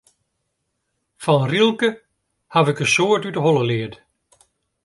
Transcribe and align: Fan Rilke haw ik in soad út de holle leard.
Fan 1.23 1.45
Rilke 1.51 1.89
haw 2.53 2.67
ik 2.71 2.81
in 2.83 2.91
soad 2.95 3.23
út 3.27 3.35
de 3.37 3.41
holle 3.45 3.63
leard. 3.71 3.95